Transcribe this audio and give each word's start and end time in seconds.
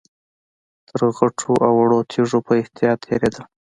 تر 0.87 1.01
غټو 1.17 1.51
او 1.65 1.73
وړو 1.81 1.99
تيږو 2.11 2.39
په 2.47 2.53
احتياط 2.61 2.99
تېرېدل. 3.07 3.43